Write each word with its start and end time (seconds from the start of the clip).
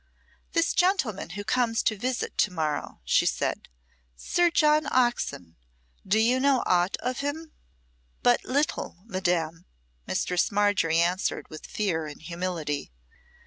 "This 0.53 0.73
gentleman 0.73 1.29
who 1.37 1.43
comes 1.43 1.83
to 1.83 1.95
visit 1.95 2.35
to 2.39 2.51
morrow," 2.51 3.01
she 3.05 3.27
said, 3.27 3.67
"Sir 4.15 4.49
John 4.49 4.87
Oxon 4.89 5.57
do 6.07 6.17
you 6.17 6.39
know 6.39 6.63
aught 6.65 6.97
of 7.01 7.19
him?" 7.19 7.51
"But 8.23 8.43
little, 8.43 8.97
Madame," 9.05 9.67
Mistress 10.07 10.51
Margery 10.51 10.97
answered 10.97 11.47
with 11.51 11.67
fear 11.67 12.07
and 12.07 12.19
humility. 12.19 12.91